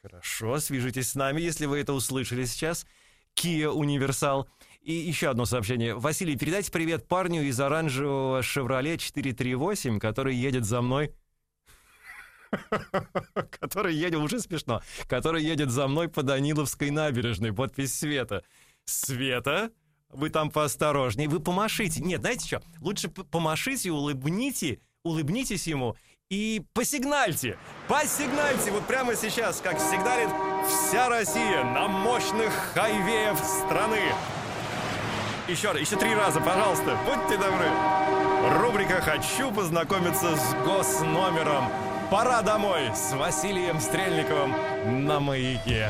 Хорошо, 0.03 0.59
свяжитесь 0.59 1.09
с 1.09 1.15
нами, 1.15 1.41
если 1.41 1.65
вы 1.65 1.79
это 1.79 1.93
услышали 1.93 2.45
сейчас. 2.45 2.85
Kia 3.35 3.69
Универсал. 3.69 4.47
И 4.81 4.93
еще 4.93 5.29
одно 5.29 5.45
сообщение. 5.45 5.95
Василий, 5.95 6.37
передайте 6.37 6.71
привет 6.71 7.07
парню 7.07 7.41
из 7.41 7.59
оранжевого 7.59 8.41
Chevrolet 8.41 8.99
438, 8.99 9.97
который 9.97 10.35
едет 10.35 10.65
за 10.65 10.83
мной 10.83 11.15
который 13.59 13.95
едет, 13.95 14.19
уже 14.19 14.39
смешно, 14.39 14.81
который 15.07 15.43
едет 15.43 15.69
за 15.69 15.87
мной 15.87 16.09
по 16.09 16.23
Даниловской 16.23 16.89
набережной, 16.89 17.53
подпись 17.53 17.97
Света. 17.97 18.43
Света, 18.85 19.71
вы 20.09 20.29
там 20.29 20.51
поосторожней, 20.51 21.27
вы 21.27 21.39
помашите. 21.39 22.01
Нет, 22.01 22.21
знаете 22.21 22.47
что, 22.47 22.61
лучше 22.79 23.09
помашите, 23.09 23.91
улыбните, 23.91 24.79
улыбнитесь 25.03 25.67
ему 25.67 25.95
и 26.29 26.63
посигнальте, 26.73 27.57
посигнальте, 27.87 28.71
вот 28.71 28.87
прямо 28.87 29.15
сейчас, 29.15 29.59
как 29.59 29.79
сигналит 29.79 30.29
вся 30.65 31.09
Россия 31.09 31.63
на 31.63 31.87
мощных 31.87 32.53
хайвеях 32.73 33.37
страны. 33.43 33.99
Еще, 35.47 35.71
раз, 35.71 35.81
еще 35.81 35.97
три 35.97 36.15
раза, 36.15 36.39
пожалуйста, 36.39 36.97
будьте 37.05 37.37
добры. 37.37 37.67
Рубрика 38.59 39.01
«Хочу 39.01 39.51
познакомиться 39.51 40.37
с 40.37 40.53
госномером». 40.65 41.90
Пора 42.11 42.41
домой 42.41 42.91
с 42.93 43.13
Василием 43.13 43.79
Стрельниковым 43.79 45.05
на 45.05 45.21
маяке. 45.21 45.89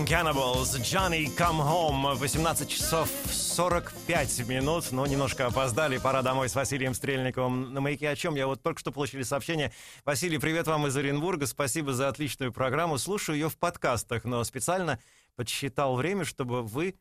Young 0.00 0.06
Cannibals, 0.06 0.80
Johnny 0.80 1.26
Come 1.36 1.60
Home, 1.60 2.14
18 2.14 2.68
часов 2.68 3.10
45 3.30 4.48
минут, 4.48 4.92
но 4.92 5.06
немножко 5.06 5.46
опоздали, 5.46 5.98
пора 5.98 6.22
домой 6.22 6.48
с 6.48 6.54
Василием 6.54 6.94
Стрельниковым 6.94 7.74
на 7.74 7.80
маяке. 7.82 8.08
О 8.08 8.16
чем? 8.16 8.34
Я 8.34 8.46
вот 8.46 8.62
только 8.62 8.80
что 8.80 8.92
получили 8.92 9.22
сообщение. 9.22 9.72
Василий, 10.04 10.38
привет 10.38 10.66
вам 10.68 10.86
из 10.86 10.96
Оренбурга, 10.96 11.46
спасибо 11.46 11.92
за 11.92 12.08
отличную 12.08 12.52
программу. 12.52 12.96
Слушаю 12.96 13.36
ее 13.36 13.50
в 13.50 13.58
подкастах, 13.58 14.24
но 14.24 14.42
специально 14.44 14.98
подсчитал 15.36 15.96
время, 15.96 16.24
чтобы 16.24 16.62
вы 16.62 16.94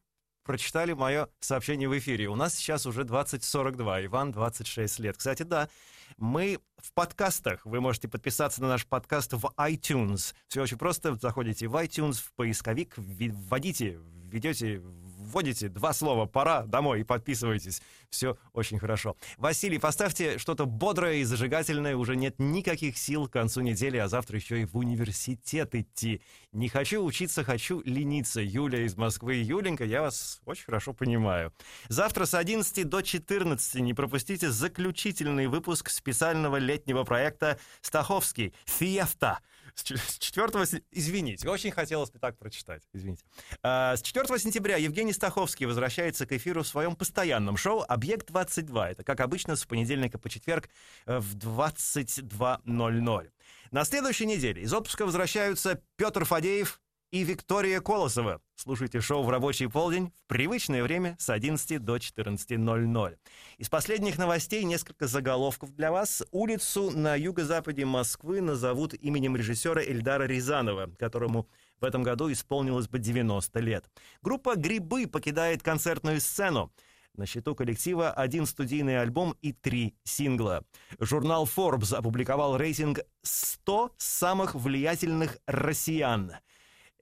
прочитали 0.43 0.93
мое 0.93 1.29
сообщение 1.39 1.87
в 1.87 1.97
эфире. 1.97 2.27
У 2.27 2.35
нас 2.35 2.55
сейчас 2.55 2.85
уже 2.85 3.03
20.42, 3.03 4.07
Иван 4.07 4.31
26 4.31 4.99
лет. 4.99 5.15
Кстати, 5.15 5.43
да, 5.43 5.69
мы 6.17 6.59
в 6.77 6.93
подкастах. 6.93 7.65
Вы 7.65 7.81
можете 7.81 8.07
подписаться 8.07 8.61
на 8.61 8.67
наш 8.69 8.85
подкаст 8.85 9.33
в 9.33 9.51
iTunes. 9.57 10.33
Все 10.47 10.61
очень 10.61 10.77
просто. 10.77 11.15
Заходите 11.15 11.67
в 11.67 11.75
iTunes, 11.75 12.13
в 12.13 12.33
поисковик, 12.33 12.93
вводите, 12.97 13.99
введете, 14.29 14.81
вводите 15.29 15.69
два 15.69 15.93
слова 15.93 16.25
«пора 16.25 16.63
домой» 16.63 17.01
и 17.01 17.03
подписывайтесь. 17.03 17.81
Все 18.09 18.37
очень 18.53 18.79
хорошо. 18.79 19.15
Василий, 19.37 19.77
поставьте 19.77 20.37
что-то 20.37 20.65
бодрое 20.65 21.17
и 21.17 21.23
зажигательное. 21.23 21.95
Уже 21.95 22.15
нет 22.15 22.35
никаких 22.39 22.97
сил 22.97 23.27
к 23.27 23.33
концу 23.33 23.61
недели, 23.61 23.97
а 23.97 24.07
завтра 24.07 24.37
еще 24.37 24.61
и 24.61 24.65
в 24.65 24.75
университет 24.75 25.75
идти. 25.75 26.21
Не 26.51 26.69
хочу 26.69 27.03
учиться, 27.03 27.43
хочу 27.43 27.81
лениться. 27.85 28.41
Юля 28.41 28.83
из 28.83 28.97
Москвы. 28.97 29.35
Юленька, 29.35 29.85
я 29.85 30.01
вас 30.01 30.41
очень 30.45 30.65
хорошо 30.65 30.93
понимаю. 30.93 31.53
Завтра 31.87 32.25
с 32.25 32.33
11 32.33 32.87
до 32.87 33.01
14 33.01 33.75
не 33.75 33.93
пропустите 33.93 34.49
заключительный 34.49 35.47
выпуск 35.47 35.89
специального 35.89 36.57
летнего 36.57 37.03
проекта 37.03 37.59
«Стаховский. 37.81 38.53
Фиефта». 38.65 39.39
С 39.83 40.17
4... 40.19 40.83
Извините, 40.91 41.49
очень 41.49 41.71
хотелось 41.71 42.11
бы 42.11 42.19
так 42.19 42.37
прочитать. 42.37 42.83
Извините. 42.93 43.23
А, 43.63 43.95
с 43.95 44.01
4 44.01 44.39
сентября 44.39 44.77
Евгений 44.77 45.13
Стаховский 45.13 45.65
возвращается 45.65 46.25
к 46.25 46.31
эфиру 46.31 46.63
в 46.63 46.67
своем 46.67 46.95
постоянном 46.95 47.57
шоу 47.57 47.83
«Объект-22». 47.87 48.85
Это, 48.85 49.03
как 49.03 49.19
обычно, 49.21 49.55
с 49.55 49.65
понедельника 49.65 50.17
по 50.17 50.29
четверг 50.29 50.69
э, 51.05 51.19
в 51.19 51.35
22.00. 51.35 53.31
На 53.71 53.85
следующей 53.85 54.25
неделе 54.25 54.63
из 54.63 54.73
отпуска 54.73 55.05
возвращаются 55.05 55.81
Петр 55.95 56.25
Фадеев, 56.25 56.81
и 57.11 57.23
Виктория 57.23 57.81
Колосова. 57.81 58.41
Слушайте 58.55 59.01
шоу 59.01 59.23
в 59.23 59.29
рабочий 59.29 59.67
полдень 59.67 60.11
в 60.15 60.27
привычное 60.27 60.83
время 60.83 61.15
с 61.17 61.29
11 61.29 61.83
до 61.83 61.97
14.00. 61.97 63.17
Из 63.57 63.69
последних 63.69 64.17
новостей 64.17 64.63
несколько 64.63 65.07
заголовков 65.07 65.73
для 65.75 65.91
вас. 65.91 66.23
Улицу 66.31 66.91
на 66.91 67.15
юго-западе 67.15 67.85
Москвы 67.85 68.41
назовут 68.41 68.93
именем 68.93 69.35
режиссера 69.35 69.81
Эльдара 69.81 70.23
Рязанова, 70.23 70.91
которому 70.99 71.47
в 71.81 71.85
этом 71.85 72.03
году 72.03 72.31
исполнилось 72.31 72.87
бы 72.87 72.99
90 72.99 73.59
лет. 73.59 73.89
Группа 74.21 74.55
«Грибы» 74.55 75.07
покидает 75.07 75.63
концертную 75.63 76.21
сцену. 76.21 76.71
На 77.15 77.25
счету 77.25 77.55
коллектива 77.55 78.11
один 78.11 78.45
студийный 78.45 79.01
альбом 79.01 79.35
и 79.41 79.51
три 79.51 79.95
сингла. 80.03 80.63
Журнал 80.99 81.45
Forbes 81.45 81.95
опубликовал 81.95 82.55
рейтинг 82.55 82.99
100 83.23 83.93
самых 83.97 84.53
влиятельных 84.53 85.39
россиян– 85.47 86.33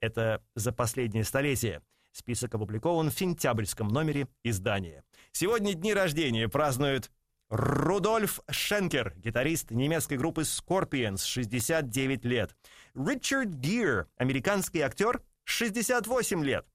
это 0.00 0.42
за 0.54 0.72
последнее 0.72 1.24
столетие. 1.24 1.82
Список 2.12 2.54
опубликован 2.54 3.10
в 3.10 3.18
сентябрьском 3.18 3.88
номере 3.88 4.26
издания. 4.42 5.04
Сегодня 5.32 5.74
дни 5.74 5.94
рождения 5.94 6.48
празднуют 6.48 7.10
Рудольф 7.48 8.40
Шенкер, 8.50 9.14
гитарист 9.16 9.70
немецкой 9.70 10.18
группы 10.18 10.42
Scorpions, 10.42 11.24
69 11.24 12.24
лет. 12.24 12.54
Ричард 12.94 13.48
Гир, 13.48 14.08
американский 14.16 14.80
актер, 14.80 15.22
68 15.44 16.44
лет. 16.44 16.66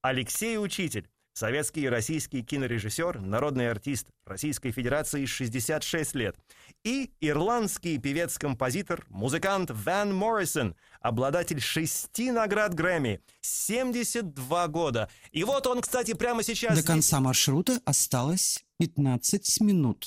Алексей 0.00 0.56
Учитель, 0.58 1.08
Советский 1.38 1.82
и 1.82 1.88
российский 1.88 2.42
кинорежиссер, 2.42 3.20
народный 3.20 3.70
артист 3.70 4.06
Российской 4.24 4.70
Федерации 4.70 5.26
66 5.26 6.14
лет. 6.14 6.34
И 6.82 7.10
ирландский 7.20 7.98
певец-композитор, 7.98 9.04
музыкант 9.10 9.70
Ван 9.70 10.14
Моррисон, 10.14 10.74
обладатель 11.02 11.60
шести 11.60 12.30
наград 12.30 12.72
Грэмми, 12.72 13.20
72 13.42 14.68
года. 14.68 15.10
И 15.30 15.44
вот 15.44 15.66
он, 15.66 15.82
кстати, 15.82 16.14
прямо 16.14 16.42
сейчас... 16.42 16.80
До 16.80 16.86
конца 16.86 17.20
маршрута 17.20 17.82
осталось 17.84 18.64
15 18.78 19.60
минут. 19.60 20.06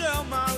shall 0.00 0.24
my 0.24 0.49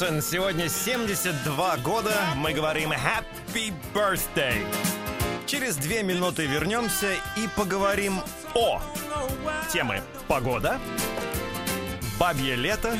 Моррисон. 0.00 0.22
Сегодня 0.22 0.68
72 0.68 1.76
года. 1.78 2.14
Мы 2.36 2.52
говорим 2.52 2.92
Happy 2.92 3.72
Birthday. 3.94 4.64
Через 5.46 5.76
две 5.76 6.02
минуты 6.02 6.46
вернемся 6.46 7.12
и 7.36 7.48
поговорим 7.56 8.20
о 8.54 8.80
темы 9.72 10.02
погода, 10.28 10.78
бабье 12.18 12.56
лето 12.56 12.96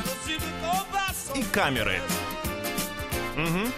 и 1.34 1.42
камеры. 1.42 2.00
Мгм. 3.36 3.72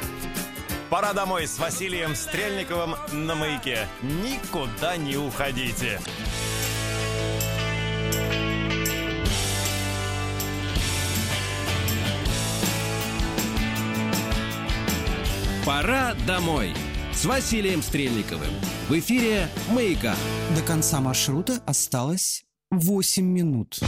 Пора 0.91 1.13
домой 1.13 1.47
с 1.47 1.59
Василием 1.59 2.15
Стрельниковым 2.17 2.97
на 3.13 3.35
маяке. 3.35 3.87
Никуда 4.03 4.97
не 4.97 5.17
уходите. 5.17 6.01
Пора 15.73 16.13
домой 16.27 16.75
с 17.15 17.25
Василием 17.25 17.81
Стрельниковым. 17.81 18.51
В 18.91 18.99
эфире 18.99 19.49
«Маяка». 19.71 20.15
До 20.55 20.61
конца 20.61 21.01
маршрута 21.01 21.63
осталось 21.65 22.45
8 22.71 23.25
минут. 23.25 23.81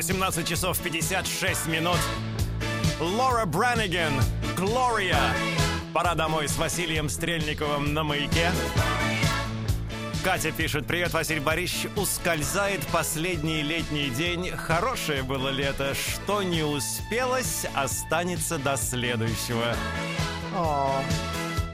18 0.00 0.48
часов 0.48 0.78
56 0.78 1.66
минут. 1.66 1.98
Лора 3.00 3.44
Бранниген, 3.44 4.14
Глория. 4.56 5.20
Пора 5.92 6.14
домой 6.14 6.48
с 6.48 6.56
Василием 6.56 7.10
Стрельниковым 7.10 7.92
на 7.92 8.02
маяке. 8.02 8.50
Катя 10.24 10.52
пишет, 10.52 10.86
привет, 10.86 11.12
Василий 11.12 11.40
Борисович, 11.40 11.90
ускользает 11.96 12.80
последний 12.86 13.60
летний 13.60 14.08
день. 14.08 14.48
Хорошее 14.52 15.22
было 15.22 15.50
лето, 15.50 15.94
что 15.94 16.42
не 16.42 16.62
успелось, 16.62 17.66
останется 17.74 18.56
до 18.56 18.78
следующего. 18.78 19.76
О. 20.56 21.02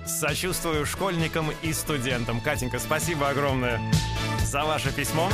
Сочувствую 0.04 0.84
школьникам 0.84 1.52
и 1.62 1.72
студентам. 1.72 2.40
Катенька, 2.40 2.80
спасибо 2.80 3.28
огромное 3.28 3.80
за 4.42 4.64
ваше 4.64 4.92
письмо. 4.92 5.30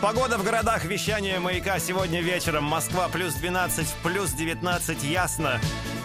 Погода 0.00 0.38
в 0.38 0.44
городах 0.44 0.84
вещания 0.84 1.40
маяка 1.40 1.78
сегодня 1.78 2.20
вечером. 2.20 2.64
Москва 2.64 3.08
плюс 3.08 3.34
12, 3.34 3.86
плюс 4.02 4.30
19 4.32 5.02
ясно. 5.04 5.60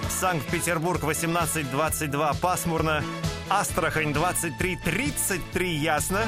Санкт-Петербург 0.10 1.04
18-22 1.04 2.40
пасмурно. 2.40 3.04
Астрахань 3.50 4.12
23-33 4.12 5.64
ясно. 5.66 6.22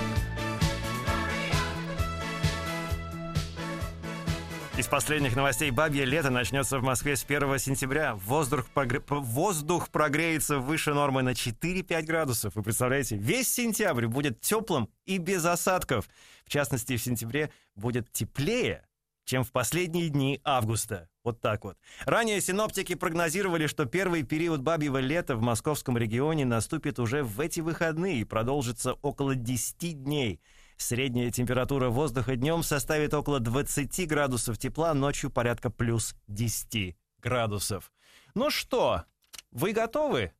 Последних 4.92 5.38
новостей 5.38 5.72
бабье 5.72 6.04
лето 6.04 6.30
начнется 6.30 6.78
в 6.78 6.84
Москве 6.84 7.16
с 7.16 7.24
1 7.24 7.58
сентября. 7.60 8.14
Воздух, 8.14 8.68
прогре- 8.76 9.02
Воздух 9.08 9.88
прогреется 9.88 10.60
выше 10.60 10.94
нормы 10.94 11.22
на 11.22 11.34
4-5 11.34 12.06
градусов. 12.06 12.56
Вы 12.56 12.62
представляете, 12.62 13.16
весь 13.16 13.50
сентябрь 13.50 14.08
будет 14.08 14.42
теплым 14.42 14.90
и 15.06 15.18
без 15.18 15.46
осадков. 15.46 16.10
В 16.46 16.50
частности, 16.50 16.98
в 16.98 17.02
сентябре 17.02 17.54
будет 17.74 18.12
теплее, 18.12 18.86
чем 19.24 19.46
в 19.46 19.54
последние 19.54 20.10
дни 20.10 20.42
августа. 20.44 21.08
Вот 21.24 21.40
так 21.40 21.64
вот. 21.64 21.78
Ранее 22.04 22.42
синоптики 22.42 22.96
прогнозировали, 22.96 23.68
что 23.68 23.86
первый 23.86 24.24
период 24.24 24.60
бабьего 24.60 24.98
лета 24.98 25.38
в 25.38 25.42
московском 25.42 25.98
регионе 25.98 26.44
наступит 26.44 27.00
уже 27.00 27.24
в 27.24 27.40
эти 27.40 27.62
выходные 27.62 28.18
и 28.18 28.26
продолжится 28.26 28.96
около 29.02 29.36
10 29.36 30.04
дней. 30.04 30.42
Средняя 30.82 31.30
температура 31.30 31.90
воздуха 31.90 32.36
днем 32.36 32.64
составит 32.64 33.14
около 33.14 33.40
20 33.40 34.08
градусов 34.08 34.58
тепла, 34.58 34.96
ночью 34.96 35.30
порядка 35.30 35.70
плюс 35.70 36.16
10 36.28 36.98
градусов. 37.22 37.92
Ну 38.34 38.50
что, 38.50 39.04
вы 39.52 39.74
готовы? 39.74 40.34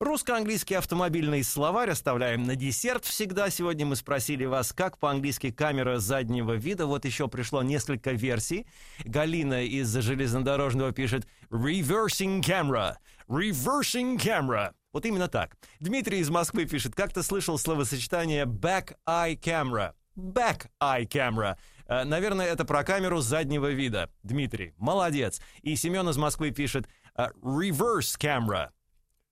Русско-английский 0.00 0.74
автомобильный 0.74 1.44
словарь 1.44 1.90
оставляем 1.90 2.42
на 2.42 2.56
десерт 2.56 3.04
всегда. 3.04 3.50
Сегодня 3.50 3.86
мы 3.86 3.94
спросили 3.94 4.44
вас, 4.44 4.72
как 4.72 4.98
по-английски 4.98 5.52
камера 5.52 5.98
заднего 6.00 6.54
вида. 6.54 6.86
Вот 6.86 7.04
еще 7.04 7.28
пришло 7.28 7.62
несколько 7.62 8.10
версий. 8.10 8.66
Галина 9.04 9.62
из 9.64 9.94
железнодорожного 9.94 10.90
пишет 10.90 11.28
«reversing 11.50 12.42
camera», 12.42 12.96
«reversing 13.28 14.18
camera». 14.18 14.74
Вот 14.94 15.04
именно 15.06 15.26
так. 15.26 15.56
Дмитрий 15.80 16.20
из 16.20 16.30
Москвы 16.30 16.66
пишет, 16.66 16.94
как-то 16.94 17.24
слышал 17.24 17.58
словосочетание 17.58 18.44
«back 18.44 18.94
eye 19.06 19.36
camera». 19.36 19.92
Back 20.16 20.68
eye 20.80 21.04
camera. 21.08 21.56
Э, 21.88 22.04
Наверное, 22.04 22.46
это 22.46 22.64
про 22.64 22.84
камеру 22.84 23.20
заднего 23.20 23.72
вида. 23.72 24.08
Дмитрий, 24.22 24.72
молодец. 24.76 25.40
И 25.62 25.74
Семен 25.74 26.08
из 26.08 26.16
Москвы 26.16 26.52
пишет 26.52 26.88
э, 27.16 27.26
«reverse 27.42 28.16
camera». 28.16 28.70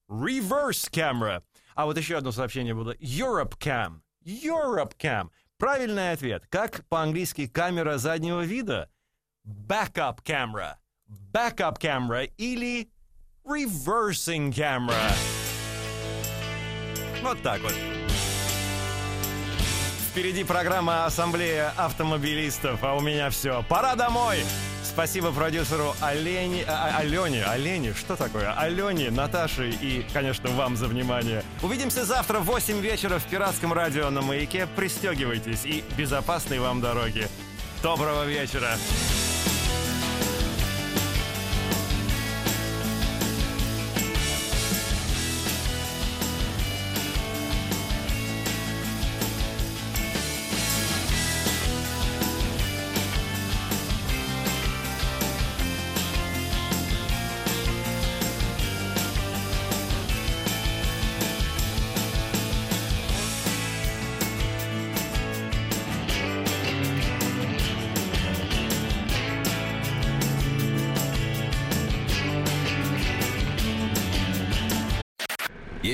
Reverse 0.09 0.91
camera. 0.91 1.45
А 1.77 1.87
вот 1.87 1.97
еще 1.97 2.17
одно 2.17 2.33
сообщение 2.33 2.75
было. 2.75 2.97
Europe 2.97 3.57
cam. 3.57 4.01
Europe 4.25 4.97
cam. 4.99 5.31
Правильный 5.59 6.11
ответ. 6.11 6.45
Как 6.49 6.85
по-английски 6.89 7.47
камера 7.47 7.99
заднего 7.99 8.41
вида? 8.41 8.91
Backup 9.47 10.25
camera. 10.25 10.75
Backup 11.33 11.79
camera 11.79 12.29
или 12.37 12.91
reversing 13.45 14.53
camera. 14.53 15.42
Вот 17.23 17.41
так 17.43 17.61
вот. 17.63 17.75
Впереди 20.11 20.45
программа 20.45 21.07
«Ассамблея 21.07 21.73
автомобилистов», 21.77 22.81
а 22.83 22.95
у 22.95 23.01
меня 23.01 23.31
все. 23.31 23.65
Пора 23.69 23.95
домой! 23.95 24.45
Спасибо 24.83 25.33
продюсеру 25.33 25.95
Олене, 26.03 26.65
а, 26.69 26.99
Алене, 26.99 27.45
Олене, 27.45 27.95
что 27.95 28.15
такое? 28.15 28.53
Алене, 28.53 29.11
Наташе 29.11 29.71
и, 29.71 30.05
конечно, 30.13 30.51
вам 30.51 30.77
за 30.77 30.87
внимание. 30.87 31.43
Увидимся 31.63 32.05
завтра 32.05 32.41
в 32.41 32.45
8 32.45 32.81
вечера 32.81 33.19
в 33.19 33.25
пиратском 33.25 33.73
радио 33.73 34.11
на 34.11 34.21
«Маяке». 34.21 34.67
Пристегивайтесь 34.77 35.65
и 35.65 35.83
безопасной 35.97 36.59
вам 36.59 36.83
дороги. 36.83 37.27
Доброго 37.83 38.27
вечера! 38.27 38.77